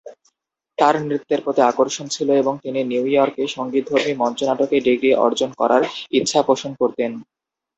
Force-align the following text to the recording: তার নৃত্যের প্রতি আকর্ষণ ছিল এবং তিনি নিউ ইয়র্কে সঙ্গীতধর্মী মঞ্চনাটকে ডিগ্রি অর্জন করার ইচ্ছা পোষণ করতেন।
তার 0.77 0.95
নৃত্যের 1.01 1.39
প্রতি 1.41 1.61
আকর্ষণ 1.63 2.05
ছিল 2.07 2.29
এবং 2.33 2.53
তিনি 2.63 2.79
নিউ 2.83 3.03
ইয়র্কে 3.07 3.43
সঙ্গীতধর্মী 3.47 4.13
মঞ্চনাটকে 4.15 4.77
ডিগ্রি 4.87 5.11
অর্জন 5.25 5.49
করার 5.57 5.83
ইচ্ছা 6.11 6.39
পোষণ 6.47 6.71
করতেন। 6.75 7.11